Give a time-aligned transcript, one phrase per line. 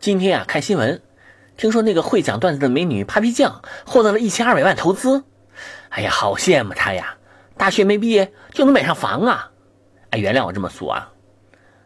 [0.00, 1.02] 今天啊，看新闻，
[1.56, 5.24] 听说那个会讲段子的美女 Papi 酱获得了一千二百万投资。
[5.88, 7.16] 哎呀，好羡慕她呀！
[7.56, 9.50] 大学没毕业就能买上房啊！
[10.10, 11.10] 哎，原谅我这么俗啊。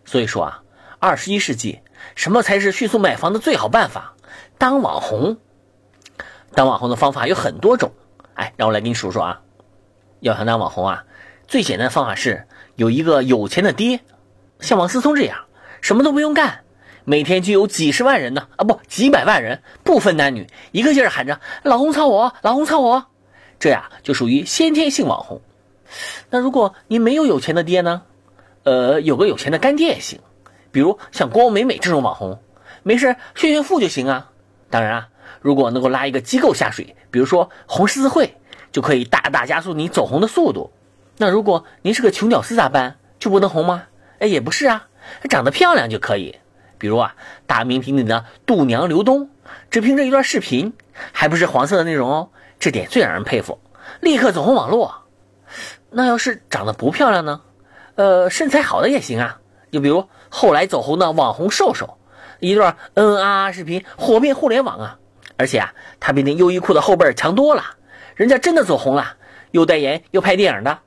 [0.05, 0.63] 所以说啊，
[0.99, 1.81] 二十一世纪
[2.15, 4.15] 什么才是迅速买房的最好办法？
[4.59, 5.39] 当网红。
[6.55, 7.93] 当网红的方法有很多种。
[8.35, 9.41] 哎，让我来给你数数啊。
[10.21, 11.05] 要想当网红啊，
[11.49, 14.01] 最简单的方法是有一个有钱的爹，
[14.61, 15.47] 像王思聪这样，
[15.81, 16.63] 什么都不用干。
[17.05, 23.07] 每天就有几十万人呢，啊不，几百万人，不分男女，一个劲儿喊着“老公操我，老公操我”，
[23.59, 25.41] 这呀就属于先天性网红。
[26.31, 28.03] 那如果你没有有钱的爹呢？
[28.63, 30.21] 呃，有个有钱的干爹也行，
[30.71, 32.41] 比如像郭美美这种网红，
[32.85, 34.31] 没事炫炫富就行啊。
[34.71, 35.09] 当然啊，
[35.41, 38.37] 如果能够拉一个机构下水，比如说红十字会，
[38.71, 40.71] 就可以大大加速你走红的速度。
[41.19, 42.97] 那如果您是个穷屌丝咋办？
[43.19, 43.85] 就不能红吗？
[44.21, 44.87] 哎，也不是啊，
[45.29, 46.37] 长得漂亮就可以。
[46.83, 47.15] 比如啊，
[47.47, 49.31] 大名鼎鼎的度娘刘东，
[49.71, 50.73] 只凭着一段视频，
[51.13, 53.61] 还不是黄色的内容哦，这点最让人佩服，
[54.01, 54.93] 立刻走红网络。
[55.91, 57.41] 那要是长得不漂亮呢？
[57.95, 59.39] 呃，身材好的也行啊。
[59.71, 61.99] 就比如后来走红的网红瘦瘦，
[62.41, 64.99] 一段嗯嗯啊啊视频火遍互联网啊。
[65.37, 67.63] 而且啊，他比那优衣库的后辈强多了，
[68.17, 69.15] 人家真的走红了，
[69.53, 70.81] 又代言又拍电影的。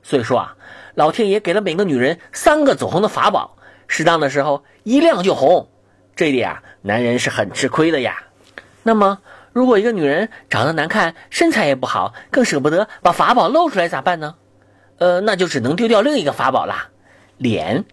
[0.00, 0.56] 所以说啊，
[0.94, 3.56] 老天爷给了每个女人三个走红的法宝。
[3.86, 5.68] 适当的时候一亮就红，
[6.16, 8.24] 这点啊，男人是很吃亏的呀。
[8.82, 9.18] 那么，
[9.52, 14.34] 如果一个女人长得难看，身材也不好，更舍不得把法宝露出来咋办呢？
[14.98, 16.88] 呃，那就只能丢掉另一个法宝啦，
[17.36, 17.84] 脸。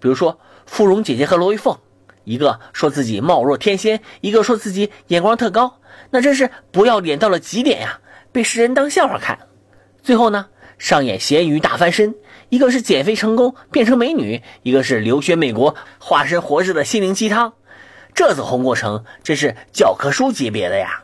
[0.00, 1.78] 比如说，芙蓉姐姐和罗玉凤，
[2.24, 9.38] 一个说自己貌若天仙，一个说自己眼光特高，那真是不要脸到了极点呀，被世人当笑话看。
[10.02, 10.46] 最后呢？
[10.78, 12.14] 上演咸鱼大翻身，
[12.48, 17.52] 一个是减肥成功变成美女，一个是留学美国化身活着的心灵鸡汤，
[18.14, 21.02] 这走红过程真是教科书级别的呀。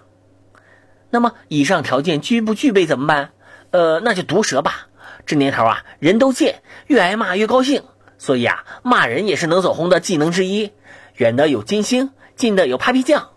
[1.11, 3.31] 那么以上条件具不具备怎么办？
[3.70, 4.88] 呃，那就毒舌吧。
[5.26, 7.82] 这年头啊，人都贱，越挨骂越高兴，
[8.19, 10.72] 所以啊，骂人也是能走红的技能之一。
[11.16, 13.31] 远的有金星，近的有 Papi 酱。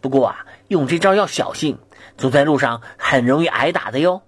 [0.00, 1.78] 不过啊，用这招要小心，
[2.16, 4.22] 走在路上很容易挨打的哟。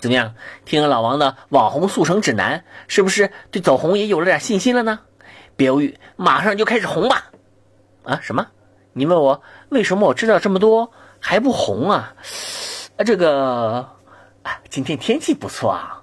[0.00, 0.34] 怎么样？
[0.64, 5.00] 听了老王的网红速成指南，是不是对走红也有了点信心了呢？
[5.56, 7.30] 别犹豫，马上就开始红吧！
[8.04, 8.18] 啊？
[8.22, 8.46] 什么？
[8.94, 12.14] 你问我为什么我知道这么多还不红啊？
[12.96, 13.88] 啊，这个，
[14.42, 16.01] 啊，今天天气不错啊。